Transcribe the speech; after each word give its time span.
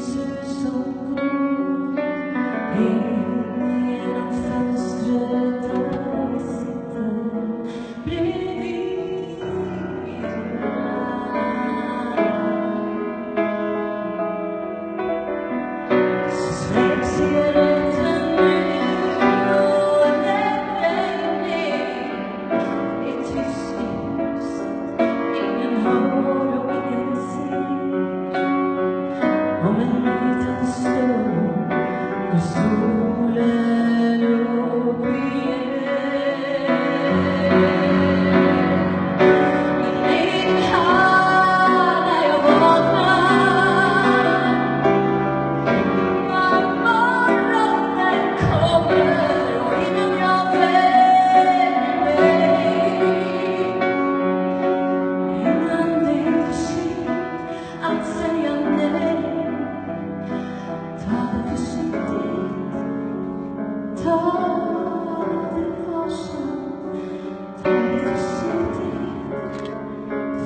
lyser 0.00 0.44
som 0.62 1.10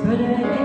För 0.05 0.64